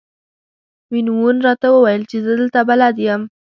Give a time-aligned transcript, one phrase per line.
[0.91, 3.21] وین وون راته وویل چې زه دلته بلد یم.